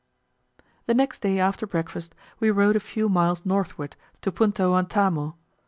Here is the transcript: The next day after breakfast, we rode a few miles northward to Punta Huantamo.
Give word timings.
The 0.87 0.95
next 0.95 1.19
day 1.19 1.37
after 1.39 1.67
breakfast, 1.67 2.15
we 2.39 2.49
rode 2.49 2.75
a 2.75 2.79
few 2.79 3.07
miles 3.07 3.45
northward 3.45 3.95
to 4.23 4.31
Punta 4.31 4.63
Huantamo. 4.63 5.35